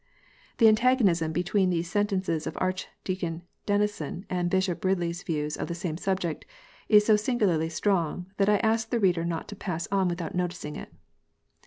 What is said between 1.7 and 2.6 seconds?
sentences of